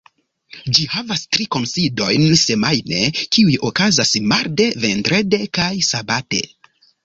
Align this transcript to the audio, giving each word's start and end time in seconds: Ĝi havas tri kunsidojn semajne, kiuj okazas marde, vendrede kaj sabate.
Ĝi 0.77 0.85
havas 0.93 1.21
tri 1.35 1.45
kunsidojn 1.55 2.25
semajne, 2.45 3.03
kiuj 3.19 3.61
okazas 3.71 4.17
marde, 4.35 4.69
vendrede 4.89 5.45
kaj 5.61 5.73
sabate. 5.93 6.45